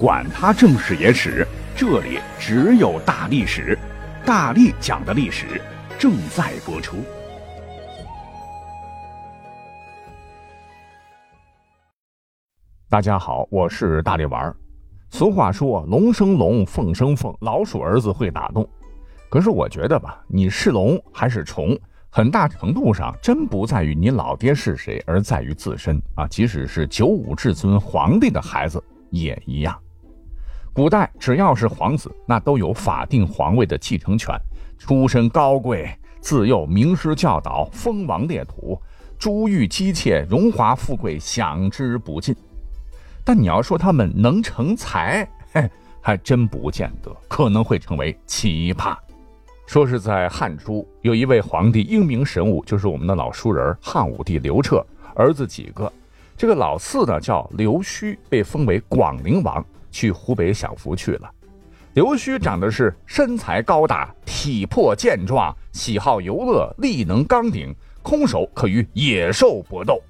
[0.00, 3.78] 管他正史野史，这里只有大历史，
[4.24, 5.60] 大力讲的历史
[5.98, 6.96] 正在播出。
[12.88, 14.50] 大家好，我是大力丸。
[15.10, 18.66] 俗话说“龙生龙，凤生凤，老鼠儿子会打洞”。
[19.28, 21.78] 可是我觉得吧，你是龙还是虫，
[22.08, 26.26] 很大程度上真不在于你老爹是谁，而在于自身啊。
[26.26, 29.78] 即使是九五至尊皇帝的孩子也一样。
[30.72, 34.34] 古代只要是皇子，那都有法定皇位的继承权，
[34.78, 38.80] 出身高贵，自幼名师教导，封王列土，
[39.18, 42.34] 珠玉姬妾，荣华富贵享之不尽。
[43.24, 45.28] 但你要说他们能成才，
[46.00, 48.96] 还真不见得，可能会成为奇葩。
[49.66, 55.92] 说是在汉初，有一位皇帝英明神武，就是我们的老熟人汉武帝刘彻，儿子几个，
[56.40, 59.62] 这个老四呢叫刘须，被封为广陵王。
[59.90, 61.30] 去湖北享福去了。
[61.92, 70.00] 刘须长得是身材高大，体魄健壮，喜好游乐，力能刚鼎，空手可与野兽搏斗。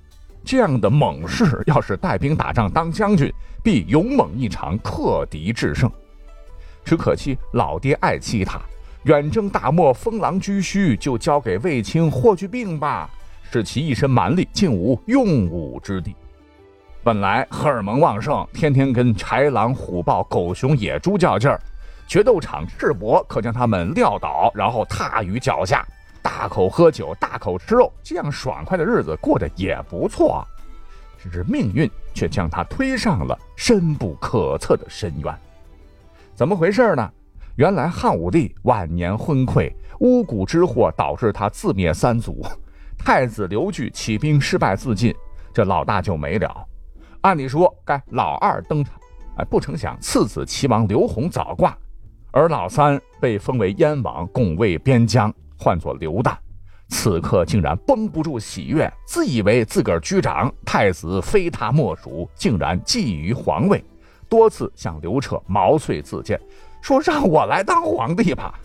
[0.44, 3.28] 这样的猛士，要是带兵打仗当将军，
[3.60, 5.90] 必勇猛异常，克敌制胜。
[6.84, 8.62] 只可惜老爹爱欺他，
[9.02, 13.10] 远征大漠，封狼居胥，就交给卫青霍去病吧，
[13.50, 16.14] 使其一身蛮力，竟无用武之地。
[17.02, 21.58] 本来荷尔蒙旺盛，天天跟豺狼虎豹、狗熊野猪较劲儿，
[22.06, 25.82] 决斗场赤膊可将他们撂倒，然后踏于脚下，
[26.20, 30.46] 大口喝酒，大口吃肉，这样爽快的日子过得也不错。
[31.18, 35.34] 只是命运却将他推上了深不可测的深渊。
[36.34, 37.10] 怎么回事呢？
[37.56, 42.44] 原来汉武帝晚年昏聩，巫蛊之祸导致他自灭三族，
[42.98, 45.14] 太子刘据起兵失败自尽，
[45.54, 46.66] 这老大就没了。
[47.22, 48.94] 按理说该老二登场，
[49.36, 51.76] 哎，不成想次子齐王刘宏早挂，
[52.30, 56.34] 而老三被封为燕王，拱卫边疆，唤作刘旦。
[56.88, 63.84] 此刻竟然绷不住喜悦，自以为自个儿居长，太子非他莫属，竟然觊觎皇位，
[64.28, 66.40] 多次向刘彻毛遂自荐，
[66.80, 68.58] 说让我来当皇帝吧。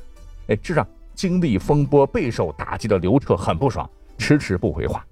[0.48, 3.88] 哎，这让经历风波、备受打击的刘彻很不爽，
[4.18, 5.06] 迟迟不回话。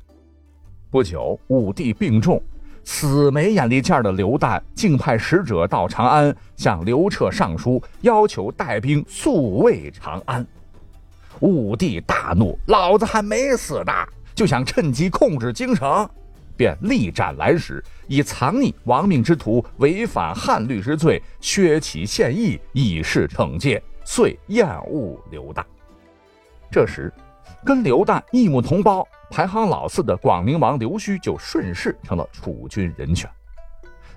[0.89, 2.41] 不久，武帝病重。
[2.83, 10.45] 死没眼力见的刘旦竟派使者到长安，向刘彻上书，要求带兵速卫长安。
[11.39, 13.91] 武帝大怒，老子还没死呢，
[14.35, 16.07] 就想趁机控制京城，
[16.55, 25.63] 便力斩来使，以藏匿亡命之徒、违反汉律之罪，削其县邑，以示惩戒，遂厌恶刘旦。
[26.69, 27.11] 这时，
[27.65, 29.07] 跟刘旦一母同胞。
[29.33, 33.27] 排行老四的广陵王刘须就顺势成了储君人选，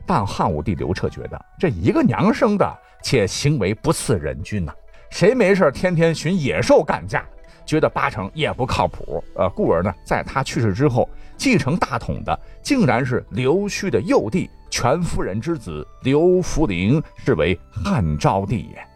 [0.04, 2.70] 但汉武帝刘彻觉得这一个娘生的，
[3.02, 4.74] 且行为不似人君呐，
[5.08, 7.24] 谁没事天天寻野兽干架，
[7.64, 9.24] 觉得八成也不靠谱。
[9.36, 18.86] 呃，故而呢，在他去世之后，继承大统的竟然是刘须的幼弟全夫人之子刘弗陵，是为汉昭帝也。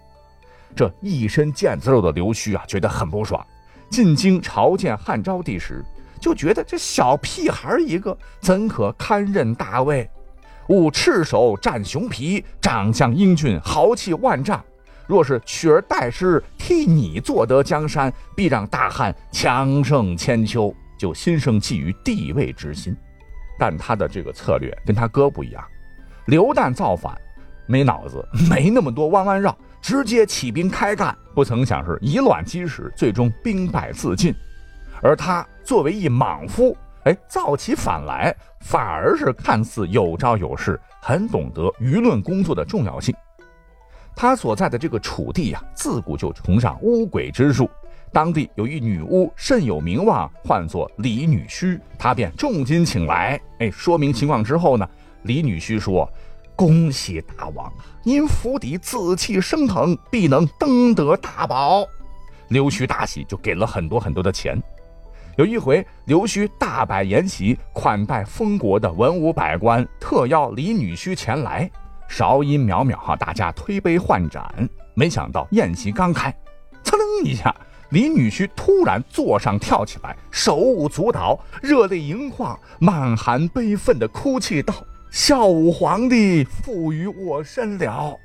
[0.76, 3.42] 这一身腱子肉的刘须啊，觉得很不爽，
[3.88, 5.82] 进京朝见汉昭帝时。
[6.20, 10.08] 就觉得这小屁孩一个，怎可堪任大位？
[10.69, 14.62] 吾赤手战熊皮，长相英俊，豪气万丈。
[15.09, 20.72] 若是取而代之，替你坐得江山，必让大汉强盛千秋。
[20.97, 22.94] 就心生觊觎帝位之心。
[23.59, 25.64] 但他的这个策略跟他哥不一样。
[26.26, 27.19] 刘旦造反，
[27.66, 31.16] 没脑子，没那么多弯弯绕，直接起兵开干。
[31.34, 34.32] 不曾想是以卵击石，最终兵败自尽。
[35.03, 43.14] 而他作为一莽夫，哎，造起反来，反而是看似有招有势，很懂得舆论工作的重要性。
[44.16, 47.70] 他所在的这个楚地呀，自古就崇尚巫鬼之术，
[48.12, 53.41] 当地有一女巫甚有名望，唤作李女婿，他便重金请来。
[53.60, 54.84] 哎，说明情况之后呢，
[55.22, 56.04] 李女婿说
[56.56, 57.72] ：“恭喜大王，
[58.03, 61.86] 您府邸紫气升腾，必能登得大宝。”
[62.50, 64.60] 刘须大喜，就给了很多很多的钱。
[65.36, 71.71] 有一回，刘须大摆筵席，款待封国的文武百官，特邀李女婿前来。
[72.09, 74.68] 韶音渺渺，哈，大家推杯换盏。
[74.94, 76.34] 没想到宴席刚开，
[76.82, 77.54] 噌一下，
[77.91, 84.74] 李女婿突然坐上跳起来，手舞足蹈，热泪盈眶，满含悲愤的哭泣道
[85.10, 88.18] ：“孝武皇帝负于我身了。”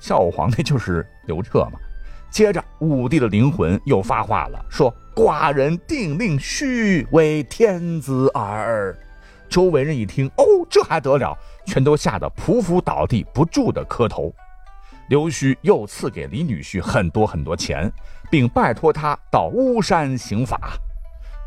[0.00, 1.78] 孝武皇帝就是刘彻嘛。
[2.30, 4.94] 接着，武帝的灵魂又发话了，说。
[5.14, 8.96] 寡人定令须为天子耳，
[9.48, 11.36] 周围人一听，哦，这还得了，
[11.66, 14.32] 全都吓得匍匐倒地，不住的磕头。
[15.08, 17.90] 刘须又赐给李女婿很多很多钱，
[18.30, 20.70] 并拜托他到巫山行法。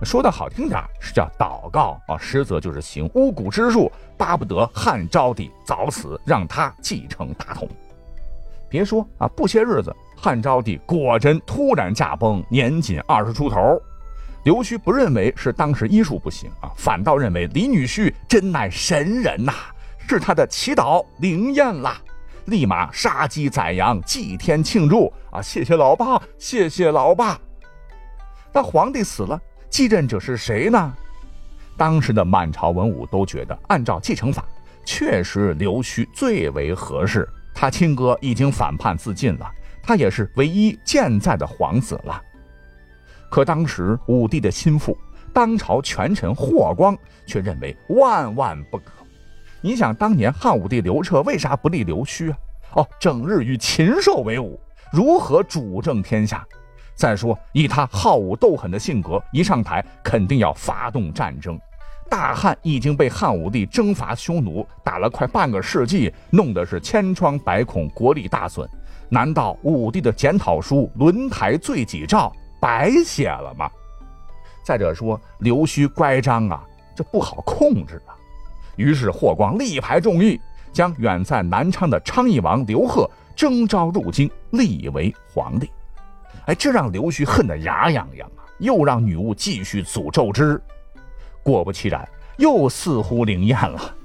[0.03, 7.69] 说的好听点是叫祷告啊，实则就是行巫蛊之术，巴不得汉昭帝早死，让他继承大统。
[8.71, 13.79] 别说啊，不些日子，汉昭帝果真突然驾崩，年仅二十出头。
[14.45, 19.53] 刘须不认为是当时医术不行啊，反倒认为李女婿真乃神人呐，
[20.07, 21.93] 是他的祈祷灵验了。
[22.45, 25.39] 立马杀鸡宰羊祭天庆祝啊！
[25.41, 27.39] 谢谢老爸，谢谢老爸。
[28.51, 29.39] 那皇帝死了，
[29.69, 30.93] 继任者是谁呢？
[31.77, 34.43] 当时的满朝文武都觉得，按照继承法，
[34.83, 37.29] 确实刘须最为合适。
[37.53, 39.51] 他亲哥已经反叛自尽了，
[39.83, 42.21] 他也是唯一健在的皇子了。
[43.29, 44.97] 可当时武帝的心腹，
[45.33, 48.91] 当朝权臣霍光却认为万万不可。
[49.61, 52.37] 你想当年汉武帝刘彻为啥不立刘须啊？
[52.73, 54.59] 哦，整日与禽兽为伍，
[54.91, 56.45] 如何主政天下？
[56.95, 61.59] 再说以他好武斗狠的性格，一上台肯定要发动战争。
[62.11, 68.69] 大汉已经被汉武帝征伐匈奴打了快半个世纪，弄得是千疮百孔，国力大损。
[69.07, 72.29] 难道武帝的检讨书轮台罪己诏
[72.59, 73.71] 白写了吗？
[74.61, 76.61] 再者说刘须乖张啊，
[76.93, 78.11] 这不好控制啊。
[78.75, 80.37] 于是霍光力排众议，
[80.73, 85.71] 将远在南昌的昌邑王刘贺征召入京，立为皇帝。
[86.47, 88.43] 哎，这让刘须恨得牙痒痒啊！
[88.59, 90.61] 又让女巫继续诅咒之，
[91.43, 92.07] 果不其然，
[92.37, 93.95] 又似乎灵验了。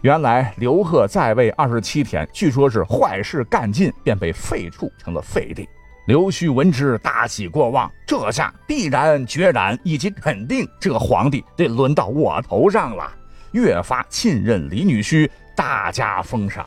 [0.00, 5.68] 原来刘贺在位二十七天，据说是坏事干尽，便被废黜成了废帝。
[6.08, 13.08] 刘须闻之大喜过望，这下必然决然以及肯定，这个皇帝得轮到我头上了。
[13.52, 16.66] 越发信任李女婿，大加封赏。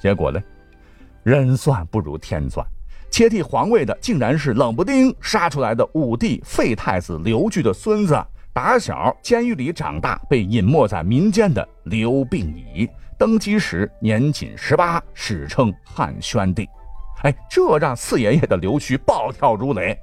[0.00, 0.42] 结果呢，
[1.22, 2.66] 人算不如天算，
[3.08, 8.20] 接替皇位的竟然是冷不丁杀出来的武帝废太子刘据的孙子，
[8.54, 12.88] 打小监狱里长大，被隐没在民间的刘病已。
[13.18, 16.68] 登基时年仅十八，史称汉宣帝。
[17.22, 19.98] 哎，这让四爷爷的刘须暴跳如雷：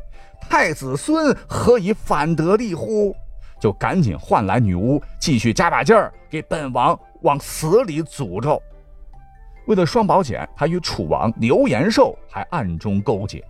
[0.50, 3.16] 太子孙何以反得利乎？
[3.58, 8.62] 就赶紧唤来女巫，继续加把劲儿，给本王往死里诅咒。
[9.66, 13.42] 为了双保险，他与楚王刘延寿还暗中勾结。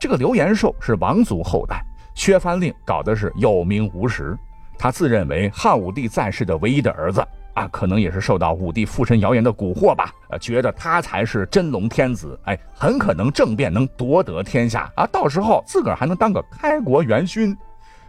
[0.00, 1.80] 这个刘延寿是王族后代，
[2.16, 4.36] 削藩令搞的是有名无实。
[4.76, 7.24] 他自认为汉武帝在世的唯一的儿子
[7.54, 17.56] 啊，可能也是受到武帝附身谣言的蛊惑吧，呃，觉得他才是真龙天子，哎，很可能政变能夺得天下啊，到时候自个儿还能当个开国元勋。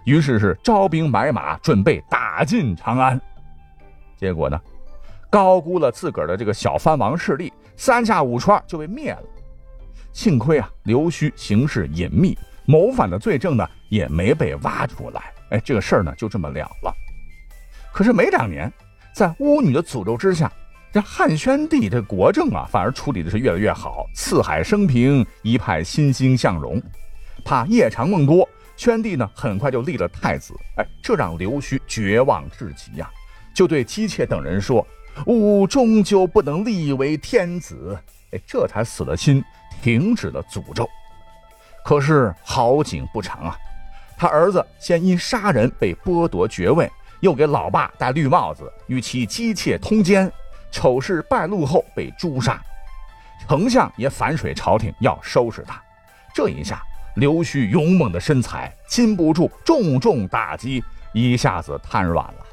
[0.03, 3.19] 于是是招兵买马，准备打进长安。
[4.17, 4.59] 结果呢，
[5.29, 9.23] 高估了自个儿的这个小藩王势力，三下五除二就被灭了。
[10.11, 15.33] 幸亏啊，刘须行事隐秘，谋反的罪证呢也没被挖出来。
[15.49, 16.93] 哎，这个事儿呢就这么了了。
[17.91, 18.71] 可是没两年，
[19.13, 20.51] 在巫女的诅咒之下，
[20.91, 26.79] 这汉宣帝这国政啊反而处理的是越来越好，四海升平，一派欣欣向荣。
[27.43, 28.47] 怕夜长梦多。
[28.75, 33.09] 宣帝呢，很快就立了太子，哎，这让刘须绝望至极呀，
[33.55, 34.85] 就对姬妾等人说
[35.25, 37.97] ：“吾终究不能立为天子。”
[38.33, 39.43] 哎，这才死了心，
[39.81, 40.87] 停止了诅咒。
[41.87, 43.57] 可是好景不长啊，
[44.17, 46.91] 他儿子先因杀人被剥夺爵位，
[47.21, 50.29] 又给老爸戴绿帽子，与其姬妾通奸，
[50.69, 52.61] 丑事败露后被诛杀。
[53.47, 55.81] 丞相也反水朝廷，要收拾他。
[56.35, 56.83] 这一下。
[57.15, 62.45] 刘须勇猛的身材禁不住重重打击，一下子瘫软了，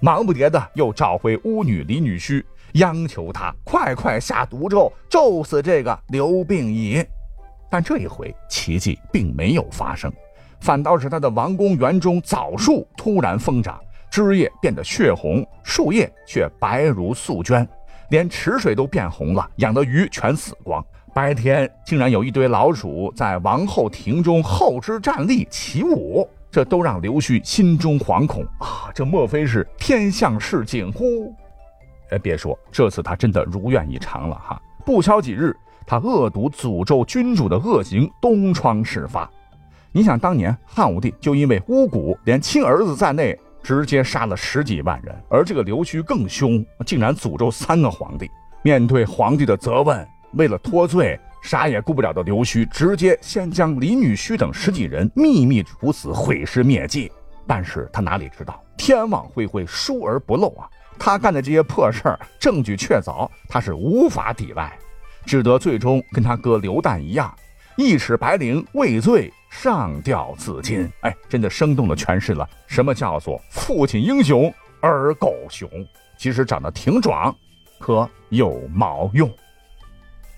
[0.00, 7.02] 忙不迭的又找回巫女李女婿，央求他快快下毒咒，咒死这个刘病已。
[7.72, 10.12] 但这一回奇迹并没有发生，
[10.60, 17.66] 反倒是他的王宫园中枣树突然疯长，枝叶变得血红，树叶却白如素绢，
[18.10, 20.84] 连池水都变红了，养的鱼全死光。
[21.14, 28.92] 白天竟然有一堆老鼠在王后庭中后肢站立起舞，这都让刘须心中惶恐啊！
[28.94, 31.34] 这莫非是天象示警乎？
[32.10, 34.60] 哎，别说，这次他真的如愿以偿了哈！
[34.84, 39.30] 不消几日，他恶毒诅咒君主的恶行东窗事发。
[39.92, 48.30] 你想，当年汉武帝就因为巫蛊，连亲儿子在内，直接杀了十几万人，而这个刘须更凶，竟然诅咒三个皇帝。
[48.62, 50.06] 面对皇帝的责问。
[50.34, 57.12] 为了脱罪，啥也顾不了的刘须，直接先将李女婿等十几人秘密处死，毁尸灭迹。
[57.46, 60.66] 但是他哪里知道，天网恢恢，疏而不漏啊！
[60.98, 64.72] 他干的这些破事儿，证据确凿，他是无法抵赖，
[65.24, 67.34] 只得最终跟他哥刘旦一样，
[67.76, 70.90] 一尺白绫畏罪，上吊自尽。
[71.00, 75.68] 哎，真的生动地诠释了什么叫做父亲英雄儿狗熊。
[76.18, 77.34] 其实长得挺壮，
[77.78, 79.28] 可有毛用？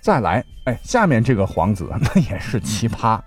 [0.00, 3.21] 再来，哎，下面这个皇子那 也是奇葩。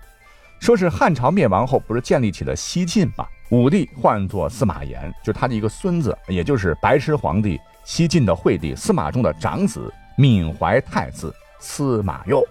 [0.58, 3.24] 说是汉朝灭亡后，不是建立起了西晋吗？
[3.50, 12.46] 武帝唤作司马炎，就他的一个孙子，也就是白痴皇帝西晋的惠帝司马衷的长子，闵怀太子司马攸，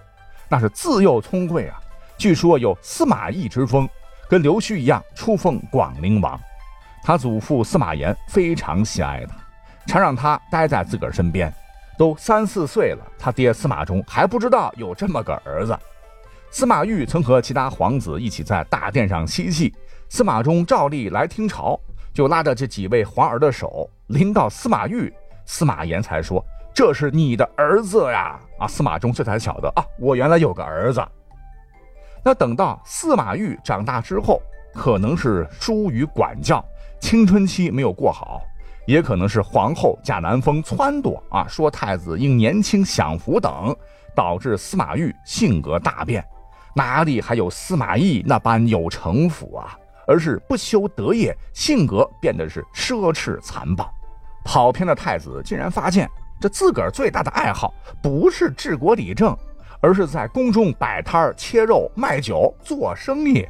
[0.48, 1.78] 那是自幼聪慧啊。
[2.16, 3.88] 据说有司马懿之风，
[4.28, 6.38] 跟刘须一样出封广陵王。
[7.02, 9.36] 他祖父司马炎非常喜爱他，
[9.86, 11.52] 常让他待在自个儿身边。
[11.96, 15.76] 都三四岁了，他爹司马衷还不知道有这么个儿子。
[16.50, 19.74] 司马懿曾和其他皇子一起在大殿上嬉戏，
[20.08, 21.78] 司马衷照例来听朝，
[22.14, 25.12] 就拉着这几位皇儿的手，临到司马懿，
[25.44, 26.44] 司马炎才说
[26.78, 31.04] ：“这是你的儿子呀！”啊，司马衷这才晓得啊，我原来有个儿子。
[32.24, 34.40] 那等到司马懿长大之后，
[34.74, 36.64] 可能是疏于管教，
[37.00, 38.42] 青春期没有过好，
[38.86, 43.76] 也可能是皇后贾南风撺掇啊，说太子应年轻享福等，
[44.14, 46.24] 导致司马懿性格大变。
[46.76, 49.76] 哪里还有司马懿那般有城府啊？
[50.06, 53.92] 而是不修德业，性格变得是奢侈残暴。
[54.44, 56.08] 跑偏的太子竟然发现，
[56.40, 59.36] 这自个儿最大的爱好不是治国理政，
[59.80, 63.46] 而是在宫中摆摊切肉、卖酒、做生意。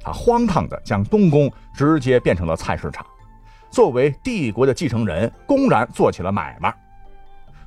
[0.00, 3.06] 他荒唐的将东宫直接变成了菜市场，
[3.70, 6.74] 作为帝国的继承人，公然做起了买卖。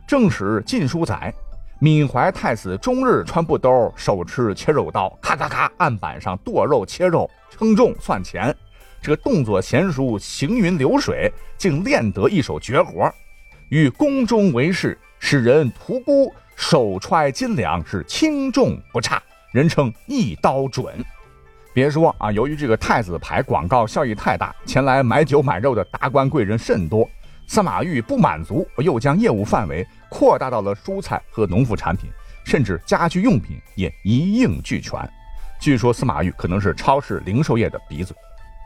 [0.07, 1.33] 正史《晋书》载。
[1.81, 8.53] 闵怀太子终日穿布兜，手持切肉刀，咔咔咔案板上剁肉切肉，称重算钱。
[9.01, 13.09] 这个动作娴熟，行云流水，竟练得一手绝活。
[13.69, 19.21] 与宫中为士，使人屠沽，手揣斤两，是轻重不差，
[19.51, 20.93] 人称一刀准。
[21.71, 27.07] 别说啊，由于这个太子牌广告效益太大，前来买酒买肉的达官贵人甚多。
[27.45, 29.85] 司马懿不满足，又将业务范围。
[30.09, 32.09] 扩大到了蔬菜和农副产品，
[32.43, 34.99] 甚至家居用品也一应俱全。
[35.59, 38.15] 据说司马懿可能是超市零售业的鼻祖。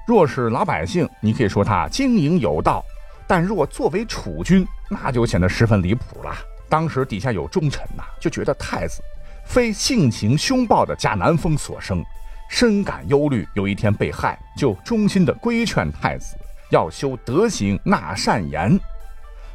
[0.08, 2.82] 若是老百姓，你可以说他经营有道；
[3.28, 6.36] 但若作为储君，那就显得十分离谱了。
[6.70, 9.02] 当时底下有忠臣呐，就觉得太子
[9.46, 12.04] 非性情凶暴的贾南风所生，
[12.50, 13.48] 深感忧虑。
[13.54, 16.36] 有一天被害，就衷心的规劝太子
[16.72, 18.80] 要修德行，纳善言。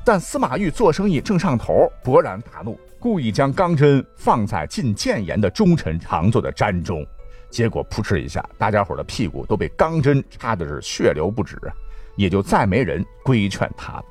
[0.04, 7.04] 但司马懿做生意正上头，勃然大怒，故意将钢针放在进谏言的忠臣常坐的毡中，
[7.50, 11.58] 结果扑哧一下，大家伙的屁股都被钢针插的是血流不止，
[12.18, 14.04] 也就再没人规劝他了。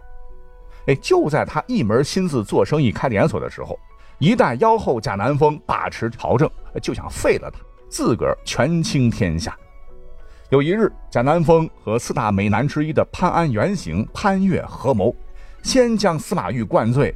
[0.87, 3.77] 哎，就在他一门心思做生意开连锁的时候，
[4.17, 6.49] 一代妖后贾南风把持朝政，
[6.81, 7.59] 就想废了他，
[7.89, 9.55] 自个儿权倾天下。
[10.49, 15.13] 有一日，贾南风和四大美男之一的潘安原型潘岳合谋。
[15.61, 17.13] 先将司马懿灌醉，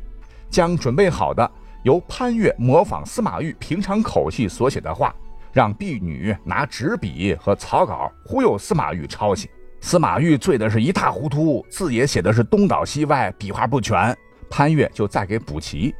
[0.50, 1.50] 将准备好的
[1.83, 5.15] 由潘岳模仿司马懿平常口气所写的话，
[5.53, 9.50] 让婢女拿纸笔和草稿忽悠司马懿抄写。
[9.81, 14.15] 司马懿醉的是一塌糊涂，字也写的是东倒西歪，笔画不全。
[14.50, 15.93] 潘岳就再给补齐。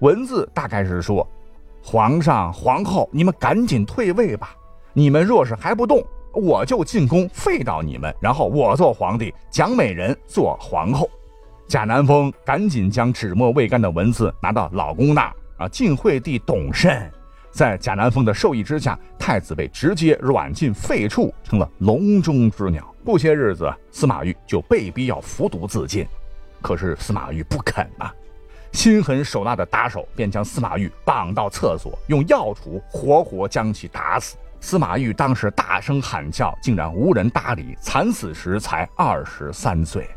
[0.00, 1.26] 文字大概是说
[1.82, 4.56] ：“皇上、皇后，你们赶紧退位吧！
[4.92, 6.02] 你们若是还不动，
[6.32, 11.08] 我就进宫废掉你们，然后我做皇帝，蒋美人做皇后。”
[11.68, 15.68] 贾南风赶紧将纸墨未干的文字拿到老公那儿啊！
[15.68, 17.10] 晋惠帝懂甚，
[17.52, 22.92] 在贾南风的授意之下，太子被直接软禁废黜，成了笼中之鸟。
[23.04, 26.06] 不些日子，司马懿就被逼要服毒自尽，
[26.62, 28.12] 可是司马懿不肯啊！
[28.72, 34.36] 心狠手辣的打手便将司马懿绑到厕所，用药杵活活将其打死。
[34.60, 40.08] 司马懿当时大声喊叫，竟然无人搭理，惨死时才二十三岁。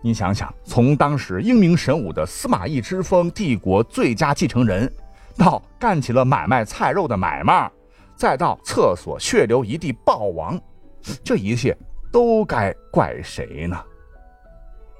[0.00, 4.90] 你想想，从当时英明神武的司马懿之风帝国最佳继承人，
[5.36, 7.70] 到干起了买卖菜肉的买卖，
[8.14, 10.60] 再到厕所血流一地暴亡，
[11.22, 11.76] 这一切
[12.10, 13.76] 都该怪谁呢？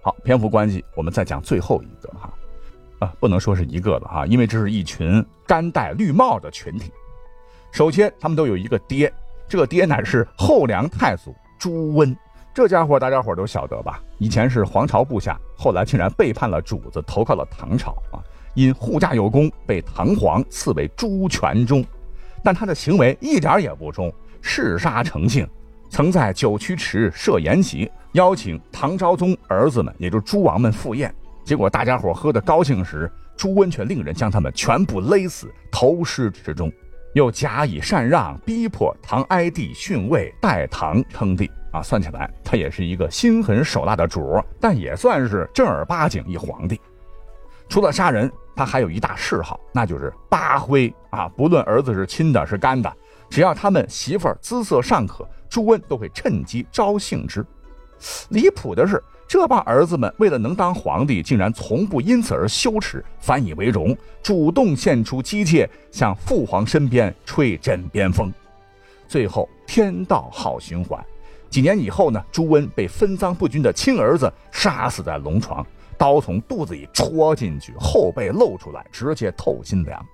[0.02, 2.32] 好，篇幅关系，我们再讲最后一个哈，
[3.00, 6.92] 啊，不能说是一个了哈，因为这是一群干戴绿帽的群体。
[7.72, 9.12] 首先，他们都有一个爹，
[9.48, 12.16] 这爹乃是后梁太祖朱温。
[12.54, 14.00] 这家伙大家伙都晓得吧？
[14.18, 18.22] 以前是皇朝部下，后来竟然背叛了主子，投靠了唐朝啊！
[18.56, 21.84] 因护驾有功，被唐皇赐为朱全忠。
[22.42, 25.46] 但他的行为一点也不忠，嗜杀成性，
[25.90, 31.14] 曾在九曲池设筵席，邀请唐昭宗儿子们，也就是诸王们赴宴。
[31.44, 36.72] 结果大家伙喝得高兴时，朱温却令人将他们全部勒死，投尸池中，
[37.14, 41.50] 又假以禅让，逼迫唐哀帝逊位，代唐称帝。
[41.72, 46.80] 啊，算起来他也是一个心狠手辣的主，但也算是正儿八经一皇帝。
[47.68, 51.28] 除了杀人，他还有一大嗜好，那就是扒灰啊！
[51.36, 52.90] 不论儿子是亲的，是干的，
[53.28, 57.44] 只要他们媳妇儿姿色尚可，朱温都会趁机招幸之。
[58.30, 68.32] 离谱的是，这帮儿子们为了能当皇帝，竟然从不因此而羞耻，反以为荣，主动献出姬妾，向父皇身边吹枕边风。
[69.06, 70.98] 最后，天道好循环。
[71.48, 75.64] 几年以后呢，朱温被分赃不均的亲儿子杀死在龙床，
[75.98, 80.04] 刀从肚子里戳进去，后背露出来，直接透心凉。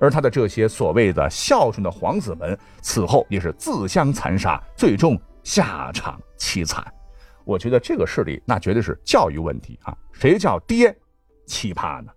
[0.00, 6.84] 而他的这些所谓的孝顺的皇子们，此后也是自相残杀，最终下场凄惨。
[7.44, 9.96] 我觉得这个事例那绝对是教育问题啊！
[10.12, 10.96] 谁叫爹
[11.46, 12.12] 奇葩呢？